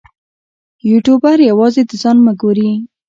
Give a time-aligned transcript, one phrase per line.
[0.89, 2.71] یوټوبر یوازې د ځان مه ګوري.